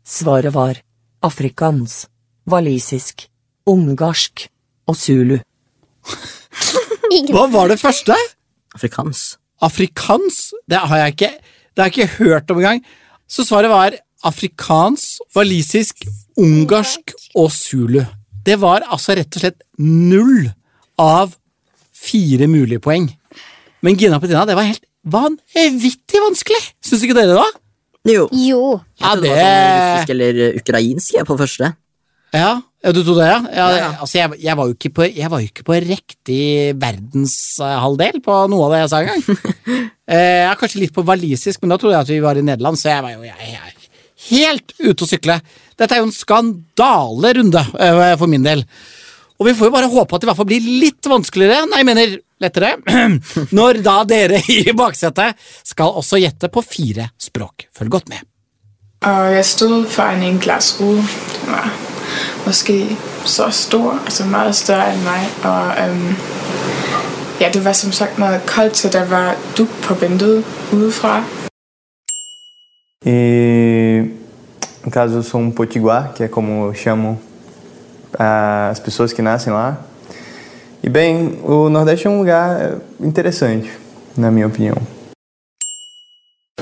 [0.05, 0.81] Svaret var
[1.25, 2.05] afrikans,
[2.49, 3.25] walisisk,
[3.69, 4.47] ungarsk
[4.87, 5.37] og zulu.
[7.31, 8.15] Hva var det første?
[8.75, 9.37] Afrikans.
[9.63, 10.51] Afrikans?
[10.69, 11.31] Det har jeg ikke,
[11.73, 12.83] det har jeg ikke hørt om engang.
[13.27, 13.97] Så svaret var
[14.27, 16.05] afrikans, walisisk,
[16.39, 18.01] ungarsk og zulu.
[18.45, 20.47] Det var altså rett og slett null
[21.01, 21.35] av
[21.97, 23.09] fire mulige poeng.
[23.83, 26.61] Men Gina Petina, det var helt vanvittig vanskelig!
[26.83, 27.41] Syns ikke dere det?
[27.41, 27.47] da?
[28.07, 28.27] Jo.
[28.31, 28.61] Jo.
[29.01, 31.73] Ja, Det var sånn russisk eller ukrainsk på første.
[32.35, 32.51] Ja,
[32.85, 33.39] ja du trodde det, ja?
[33.41, 33.87] ja, Ja, ja.
[34.03, 36.43] Altså, jeg, jeg, var jo ikke på, jeg var jo ikke på riktig
[36.77, 39.23] verdenshalvdel på noe av det jeg sa engang.
[40.13, 42.45] eh, jeg er kanskje litt på walisisk, men da trodde jeg at vi var i
[42.45, 43.77] Nederland, så jeg var jo jeg, jeg, er
[44.27, 45.39] helt ute å sykle.
[45.77, 48.63] Dette er jo en skandalerunde eh, for min del.
[49.37, 51.81] Og vi får jo bare håpe at det i hvert fall blir litt vanskeligere, nei,
[51.83, 52.71] jeg mener lettere,
[53.57, 57.69] når da dere i baksetet skal også gjette på fire språk.
[57.77, 58.25] Følg godt med.
[59.05, 61.96] Og jeg stod for en glasrude.
[62.45, 65.29] Måske så stor, altså meget større end mig.
[65.43, 66.15] Og øhm,
[67.41, 71.23] ja, det var som sagt noget koldt, så der var duk på vinduet udefra.
[73.05, 74.01] E
[74.83, 77.19] no caso eu sou um potiguar, que é como eu chamo
[78.19, 79.77] ah, as pessoas que nascem lá.
[80.83, 83.69] E bem, o Nordeste é um lugar interessante,
[84.17, 84.77] na minha opinião.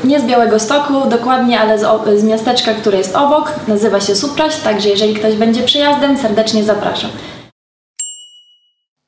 [0.06, 1.84] Nie z Białego Stoku dokładnie, ale z,
[2.20, 3.52] z miasteczka, które jest obok.
[3.68, 7.10] Nazywa się Supraś, także jeżeli ktoś będzie przyjazdem, serdecznie zapraszam.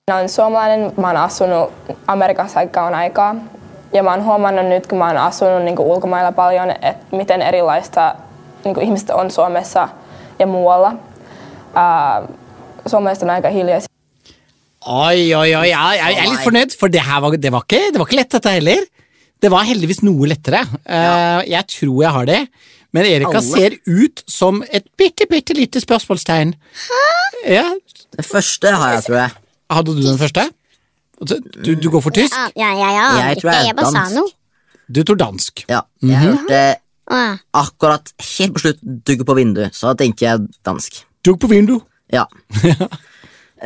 [0.09, 1.69] Mä oon suomalainen, mä oon asunut
[2.07, 3.35] Amerikassa aika kauan aikaa.
[3.93, 8.15] Ja mä oon huomannut nyt, kun mä oon asunut niin ulkomailla paljon, että miten erilaista
[8.65, 9.89] niin ihmiset on Suomessa
[10.39, 10.93] ja muualla.
[11.73, 12.21] Ää,
[12.87, 13.87] suomalaiset on aika hiljaisia.
[14.85, 18.05] Oi, oi, oi, jeg, er litt fornøyd, for det var, det var, ikke, det var
[18.05, 18.77] ikke lett, dette heller.
[19.41, 20.63] Det var heldigvis noe lettere.
[20.85, 21.43] Ja.
[21.45, 22.41] jeg tror jeg har det.
[22.95, 23.43] Men Erika Alle.
[23.45, 26.53] ser ut som et bitte, bitte lite spørsmålstegn.
[26.87, 27.03] Hæ?
[27.45, 27.67] Ja.
[28.15, 29.35] Det første har jeg, tror jeg.
[29.75, 30.47] Hadde du den første?
[31.27, 32.33] Du, du går for tysk?
[32.33, 33.05] Ja, ja, ja, ja.
[33.27, 34.35] Jeg tror jeg er jeg bare sa dansk.
[34.87, 35.63] Du tror dansk.
[35.67, 36.59] Ja, jeg hørte
[37.07, 37.31] Å, ja.
[37.55, 41.01] akkurat helt på slutt dugge på vinduet, så da tenker jeg dansk.
[41.25, 41.77] Dugg på vindu.
[42.13, 42.25] Ja.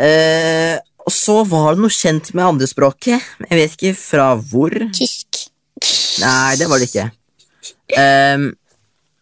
[0.05, 3.21] eh, og så var det noe kjent med andrespråket.
[3.47, 4.75] Jeg vet ikke fra hvor.
[4.97, 5.30] Tysk.
[6.19, 7.09] Nei, det var det ikke.
[7.97, 8.53] Um,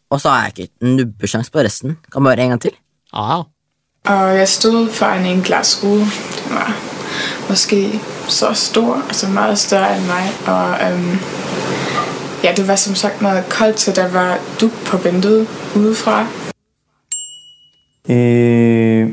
[0.10, 1.98] og så har jeg ikke nubbesjans på resten.
[2.13, 2.72] Kan bare en gang til.
[3.13, 3.43] Ah.
[4.06, 6.00] Og jeg stod foran en glasskue.
[6.00, 6.78] Den var
[7.50, 10.32] måske så stor, altså meget større enn meg.
[10.48, 11.19] Og um,
[12.43, 16.28] ja, det var som sagt noe koldt, så der var duk på vinduet udefra.
[18.10, 19.06] E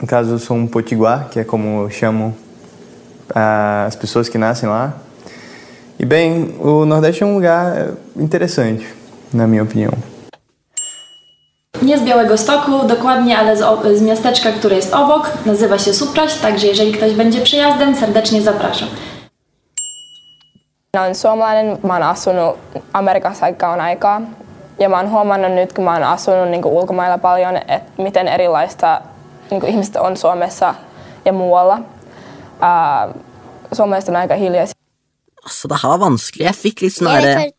[0.00, 2.28] no caso eu sou um potiguar, que é como chamam
[3.30, 4.90] uh, as pessoas que nascem lá.
[6.02, 8.86] E bem, o Nordeste é um lugar interessante,
[9.32, 9.92] na minha opinião.
[11.82, 15.30] Nie z Białego Stoku dokładnie, ale z, o- z miasteczka, które jest obok.
[15.46, 18.88] Nazywa się Supraś, także jeżeli ktoś będzie przyjazdem, serdecznie zapraszam.
[20.94, 22.56] Minä olen suomalainen, mä oon asunut
[22.92, 24.20] Amerikassa aika kauan aikaa.
[24.78, 29.00] Ja mä oon huomannut nyt, kun mä oon asunut niin ulkomailla paljon, että miten erilaista
[29.50, 30.74] niin ihmiset on Suomessa
[31.24, 31.78] ja muualla.
[32.60, 33.08] Ää,
[33.72, 34.81] suomalaiset on aika hiljaisia.
[35.42, 36.46] Altså, det her var vanskelig.
[36.46, 37.50] Jeg fikk litt sånn derre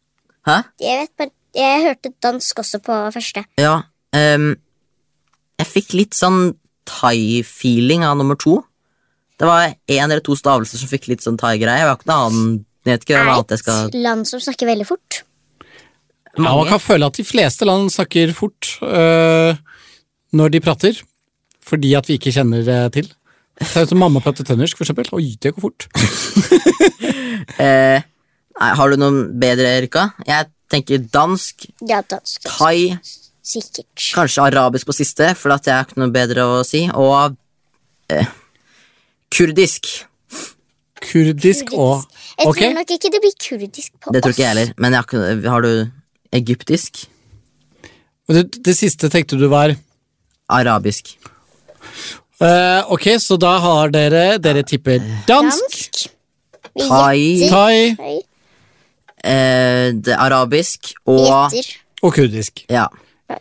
[0.43, 0.57] Hæ?
[0.83, 3.43] jeg vet bare Jeg hørte dansk også på første.
[3.61, 3.75] Ja.
[4.15, 4.53] Um,
[5.61, 6.55] jeg fikk litt sånn
[6.89, 8.57] thai-feeling av nummer to.
[9.39, 11.83] Det var én eller to stavelser som fikk litt sånn thai-greie.
[11.83, 14.41] Jeg har ikke noe annen jeg vet ikke hva annet jeg skal Et land som
[14.43, 15.21] snakker veldig fort.
[16.33, 19.53] Ja, man kan føle at de fleste land snakker fort øh,
[20.35, 20.99] når de prater,
[21.63, 23.11] fordi at vi ikke kjenner det til.
[23.59, 25.09] Det er jo som mamma prater trøndersk, for eksempel.
[25.17, 25.85] Oi, det går fort.
[27.63, 28.01] eh,
[28.59, 30.07] Har du noe bedre, Erika?
[30.27, 32.47] Jeg tenker dansk, Ja, dansk.
[32.47, 32.97] thai,
[33.43, 34.07] Sikkert.
[34.15, 37.35] kanskje arabisk på siste, for at jeg har ikke noe bedre å si, og
[38.09, 38.25] eh,
[39.33, 39.89] kurdisk.
[41.03, 42.05] Kurdisk og
[42.39, 42.69] Jeg okay.
[42.69, 44.13] tror nok ikke det blir kurdisk på oss.
[44.15, 45.73] Det tror ikke jeg heller, men jeg har, ikke, har du
[46.33, 47.03] egyptisk?
[48.31, 49.75] det, det siste tenkte du var
[50.49, 51.17] Arabisk.
[52.41, 56.09] Eh, Ok, så da har dere Dere tipper dansk,
[56.73, 56.89] dansk.
[56.89, 57.49] Thai.
[57.49, 58.21] thai.
[59.23, 61.69] Eh, det arabisk og gjetter.
[62.03, 62.65] og kurdisk.
[62.69, 62.87] Ja.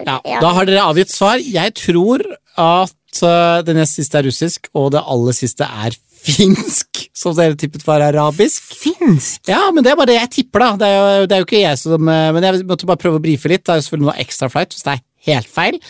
[0.07, 1.41] Ja, Da har dere avgitt svar.
[1.43, 2.23] Jeg tror
[2.57, 7.57] at uh, det nest siste er russisk, og det aller siste er finsk, som dere
[7.59, 8.63] tippet var arabisk.
[8.79, 9.49] Finsk?
[9.51, 10.77] Ja, men det er bare det jeg tipper, da.
[10.81, 13.25] Det er jo, det er jo ikke jeg som Men jeg måtte bare prøve å
[13.25, 13.65] brife litt.
[13.67, 15.03] Det er jo selvfølgelig noe extra flight hvis det er
[15.33, 15.81] helt feil.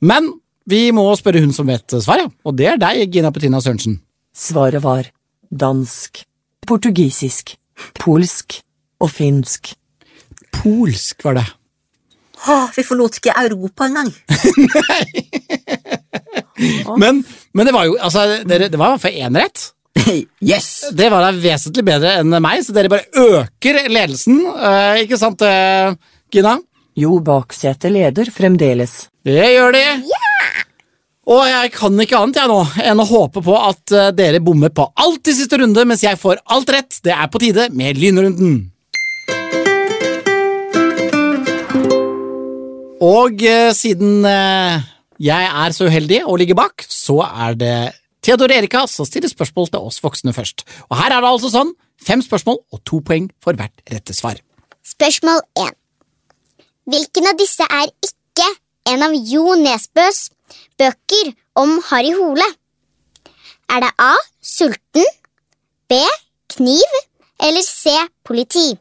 [0.00, 0.32] Men
[0.66, 4.00] vi må spørre hun som vet svaret, og det er deg, Gina Petina Sørensen.
[4.36, 5.08] Svaret var
[5.50, 6.24] dansk,
[6.66, 7.54] portugisisk,
[8.00, 8.58] polsk
[9.00, 9.74] og finsk.
[10.56, 11.46] Polsk var det.
[12.46, 14.12] Åh, vi forlot ikke Europa engang!
[16.96, 17.18] Men,
[17.52, 19.64] men det var jo altså, dere, Det var i hvert fall én rett.
[20.52, 20.68] yes!
[20.96, 24.40] Det var da vesentlig bedre enn meg, så dere bare øker ledelsen.
[24.40, 25.92] eh, ikke sant, eh,
[26.32, 26.56] Gina?
[26.96, 29.02] Jo Baksete leder fremdeles.
[29.26, 29.84] Det gjør de.
[31.26, 34.70] Og jeg kan ikke annet jeg nå enn å håpe på at eh, dere bommer
[34.70, 36.98] på alt i siste runde, mens jeg får alt rett.
[37.02, 38.60] Det er på tide med lynrunden.
[43.02, 44.86] Og eh, siden eh,
[45.18, 47.74] jeg er så uheldig å ligge bak, så er det
[48.22, 50.62] Theodor Erika som stiller spørsmål til oss voksne først.
[50.92, 51.74] Og her er det altså sånn
[52.06, 54.38] fem spørsmål og to poeng for hvert rette svar.
[54.86, 55.74] Spørsmål 1.
[56.94, 58.46] Hvilken av disse er ikke
[58.94, 60.28] en av Jo Nesbøs
[60.78, 62.46] bøker om Harry Hole?
[63.68, 64.14] Er det A.
[64.42, 65.06] Sulten,
[65.88, 66.00] B.
[66.56, 66.98] Kniv
[67.42, 67.90] eller C.
[68.24, 68.76] Politi?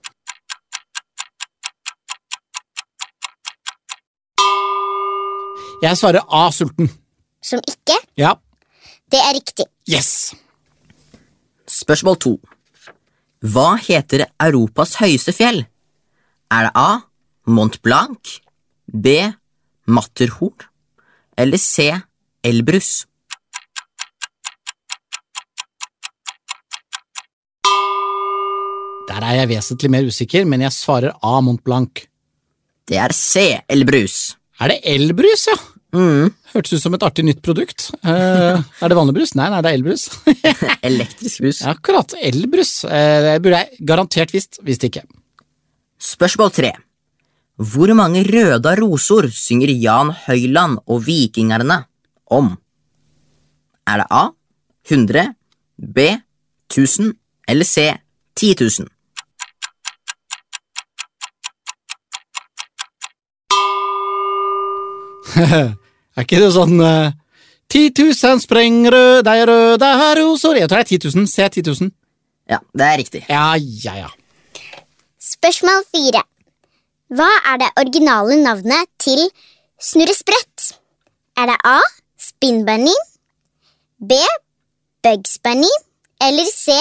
[5.81, 6.49] Jeg svarer A.
[6.51, 6.89] Sulten.
[7.43, 7.97] Som ikke?
[8.17, 8.35] Ja.
[9.11, 9.65] Det er riktig.
[9.89, 10.33] Yes!
[11.69, 12.35] Spørsmål to.
[13.45, 15.65] Hva heter Europas høyeste fjell?
[16.53, 17.01] Er det A.
[17.45, 18.39] Mont Blanc,
[18.89, 19.19] B.
[19.85, 20.65] Matterhorn
[21.37, 21.91] eller C.
[22.45, 23.05] Elbrus?
[29.09, 31.37] Der er jeg vesentlig mer usikker, men jeg svarer A.
[31.43, 32.05] Mont Blanc.
[32.89, 33.45] Det er C.
[33.71, 34.35] Elbrus.
[34.61, 35.55] Er det elbrus, ja?
[35.95, 36.31] Mm.
[36.53, 37.89] Hørtes ut som et artig nytt produkt.
[38.03, 39.33] Eh, er det vanlig brus?
[39.37, 40.07] Nei, nei, det er elbrus.
[40.89, 41.61] Elektrisk brus.
[41.63, 42.15] Ja, Akkurat.
[42.19, 42.73] Elbrus.
[42.87, 45.05] Eh, det burde jeg garantert visst, visste ikke.
[46.01, 46.73] Spørsmål tre.
[47.55, 51.85] Hvor mange røda rosor synger Jan Høyland og Vikingerne
[52.27, 52.57] om?
[53.87, 54.23] Er det A.
[54.91, 55.33] 100,
[55.79, 55.99] B.
[56.67, 57.13] 1000
[57.47, 57.95] eller C.
[58.35, 58.89] 10 000?
[66.15, 67.15] er ikke det sånn uh,
[67.71, 69.89] 10 000 sprengrøde røde
[70.19, 71.27] rosor Jeg tror det er 10 000.
[71.27, 71.91] C 10 000.
[72.51, 73.25] Ja, det er riktig.
[73.31, 74.11] Ja, ja, ja.
[75.19, 76.21] Spørsmål fire.
[77.15, 79.21] Hva er det originale navnet til
[79.79, 80.73] Snurresprett?
[81.39, 81.77] Er det A.
[82.19, 82.95] Spin Bunny,
[84.03, 84.17] B.
[85.03, 85.69] Bugs Bunny
[86.19, 86.73] eller C.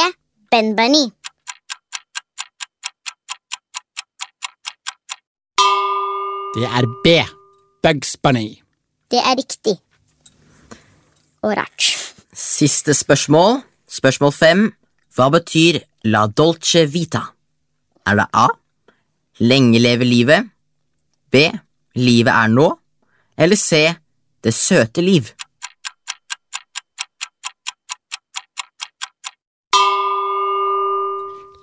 [0.51, 1.05] Ben Bunny?
[6.57, 7.15] Det er B.
[7.83, 8.49] Bugs Bunny.
[9.11, 9.77] Det er riktig.
[11.43, 11.91] Og rart.
[12.33, 13.61] Siste spørsmål.
[13.87, 14.67] Spørsmål fem.
[15.15, 15.79] Hva betyr
[16.11, 17.23] la dolce vita?
[18.07, 18.49] Er det A.
[19.41, 20.51] Lenge leve livet.
[21.31, 21.49] B.
[21.99, 22.69] Livet er nå.
[23.39, 23.89] Eller C.
[24.45, 25.33] Det søte liv.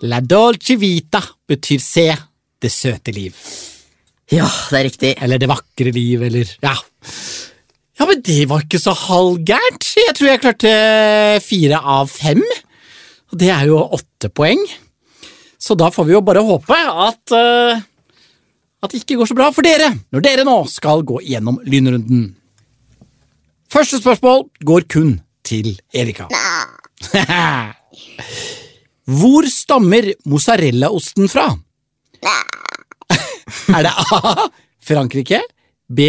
[0.02, 2.06] La dolce vita betyr C.
[2.62, 3.36] Det søte liv.
[4.32, 5.14] Ja, det er riktig.
[5.22, 6.76] Eller det vakre liv, eller Ja.
[8.00, 9.86] Ja, men det var ikke så halvgærent.
[9.96, 12.42] Jeg tror jeg klarte fire av fem.
[13.32, 14.64] Og det er jo åtte poeng.
[15.62, 17.82] Så da får vi jo bare håpe at uh,
[18.82, 22.32] at det ikke går så bra for dere når dere nå skal gå gjennom lynrunden.
[23.72, 26.28] Første spørsmål går kun til Erika.
[29.22, 31.48] Hvor stammer mozzarellaosten fra?
[33.76, 34.48] Er det A.
[34.82, 35.42] Frankrike,
[35.90, 36.00] B.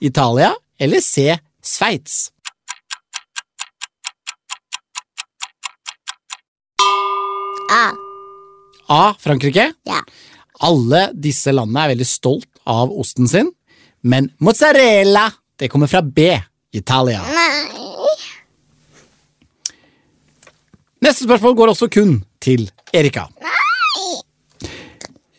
[0.00, 1.36] Italia eller C.
[1.62, 2.30] Sveits?
[7.70, 8.09] A.
[8.90, 9.14] A.
[9.18, 9.70] Frankrike.
[9.86, 10.02] Ja.
[10.66, 13.48] Alle disse landene er veldig stolt av osten sin,
[14.02, 15.28] men mozzarella
[15.60, 16.32] det kommer fra B.
[16.76, 17.22] Italia.
[17.24, 17.50] Nei.
[21.00, 23.24] Neste spørsmål går også kun til Erika.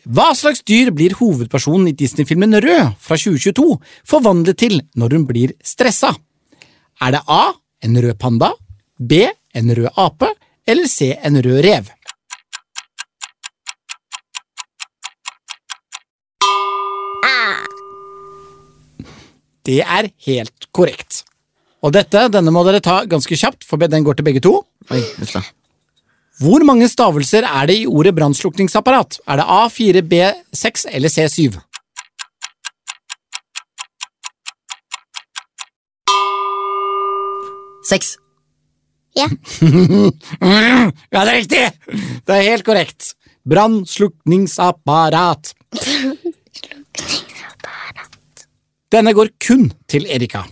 [0.02, 3.76] Hva slags dyr blir hovedpersonen i Disney-filmen Rød fra 2022
[4.10, 6.10] forvandlet til når hun blir stressa?
[6.98, 7.52] Er det A.
[7.82, 8.50] En rød panda,
[8.98, 9.22] B.
[9.54, 10.32] En rød ape
[10.66, 11.12] eller C.
[11.22, 11.90] En rød rev?
[17.22, 17.62] A.
[19.66, 21.22] Det er helt korrekt.
[21.82, 24.66] Og dette, denne må dere ta ganske kjapt, for den går til begge to.
[24.90, 25.36] Oi, uff.
[26.42, 29.20] Hvor mange stavelser er det i ordet brannslukningsapparat?
[29.30, 31.54] Er det A4, B6 eller C7?
[37.86, 38.16] Seks.
[39.18, 39.26] Ja.
[41.12, 41.64] ja, det er riktig!
[42.26, 43.14] Det er helt korrekt.
[43.46, 45.54] Brannslukningsapparat.
[48.92, 50.42] Denne går kun til Erika.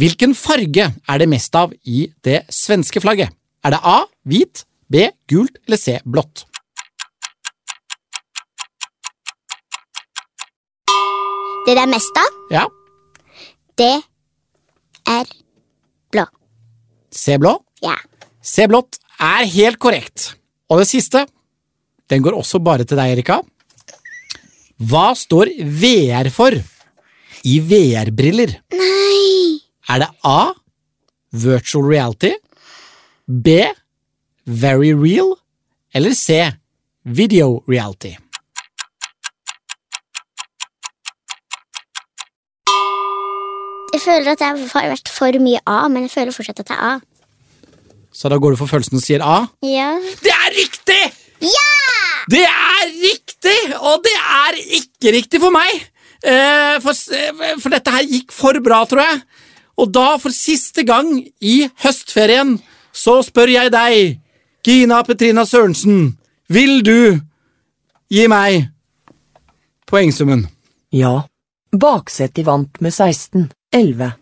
[0.00, 3.28] Hvilken farge er det mest av i det svenske flagget?
[3.64, 6.46] Er det A hvit, B gult eller C blått?
[11.66, 12.64] Det det er mest av, Ja,
[13.76, 13.94] det
[15.10, 15.32] er
[16.14, 16.24] blå.
[17.10, 17.56] C blå.
[17.82, 17.96] Ja.
[18.40, 20.36] C blått er helt korrekt.
[20.70, 21.26] Og det siste,
[22.08, 23.40] den går også bare til deg, Erika.
[24.78, 26.54] Hva står VR for
[27.46, 28.58] i VR-briller?
[28.74, 29.60] Nei.
[29.88, 30.52] Er det A.
[31.36, 32.32] Virtual reality,
[33.26, 33.48] B.
[34.46, 35.34] Very real
[35.94, 36.52] eller C.
[37.04, 38.14] Video reality?
[43.94, 46.76] Jeg føler at det har vært for mye A, men jeg føler fortsatt at det
[46.76, 46.94] er A.
[48.12, 49.46] Så da går du for følelsen og sier A?
[49.66, 49.96] Ja.
[50.22, 51.02] Det er riktig!
[51.42, 51.66] Ja!
[52.32, 55.84] Det er riktig, og det er ikke riktig for meg!
[56.26, 56.96] Eh, for,
[57.62, 59.20] for dette her gikk for bra, tror jeg.
[59.76, 62.56] Og da, for siste gang i høstferien,
[62.96, 64.16] så spør jeg deg,
[64.66, 66.16] Gina Petrina Sørensen,
[66.50, 67.20] vil du
[68.10, 68.66] gi meg
[69.86, 70.46] poengsummen?
[70.94, 71.20] Ja.
[71.76, 73.50] Baksetti vant med 16.
[73.76, 74.12] 11.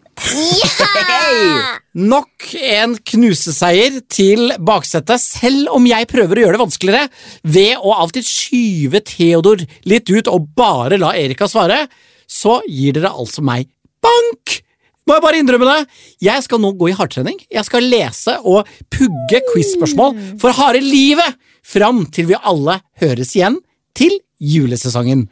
[1.95, 7.09] Nok en knuseseier til baksetet, selv om jeg prøver å gjøre det vanskeligere
[7.57, 11.85] ved å alltid skyve Theodor litt ut og bare la Erika svare,
[12.27, 13.69] så gir dere altså meg
[14.05, 14.61] bank!
[15.05, 15.97] Må jeg bare innrømme det?
[16.25, 17.37] Jeg skal nå gå i hardtrening.
[17.53, 23.59] Jeg skal lese og pugge quiz-spørsmål for harde livet fram til vi alle høres igjen
[23.97, 25.27] til julesesongen.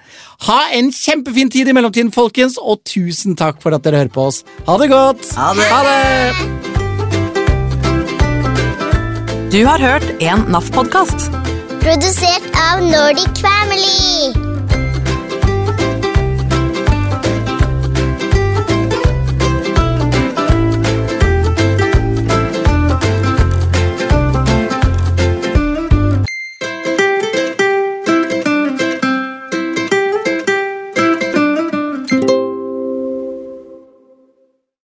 [0.49, 4.29] Ha en kjempefin tid i mellomtiden, folkens, og tusen takk for at dere hører på
[4.31, 4.43] oss.
[4.69, 5.33] Ha det godt!
[5.39, 5.69] Ha det.
[5.73, 6.73] Ha det.
[9.53, 11.29] Du har hørt en NAF-podkast.
[11.83, 14.52] Produsert av Nordic Family.